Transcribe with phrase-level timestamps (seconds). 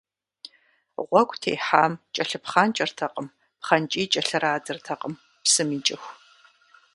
[1.07, 3.27] Гъуэгу техьам кӏэлъыпхъанкӏэртэкъым,
[3.59, 6.11] пхъэнкӏии кӏэлърадзыртэкъым, псым икӏыху.